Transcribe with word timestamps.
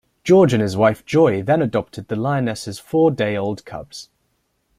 George 0.23 0.51
and 0.51 0.63
his 0.63 0.75
wife 0.75 1.05
Joy 1.05 1.43
then 1.43 1.61
adopted 1.61 2.07
the 2.07 2.15
lioness's 2.15 2.79
four-day-old 2.79 3.63
cubs. 3.65 4.09